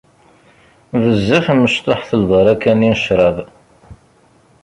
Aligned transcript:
Bezzaf 1.01 1.45
mecṭuḥet 1.61 2.11
lberka-nni 2.21 2.91
n 2.93 2.95
ccrab. 2.99 3.37